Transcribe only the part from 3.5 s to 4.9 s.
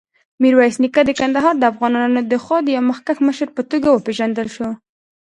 په توګه وپېژندل شو.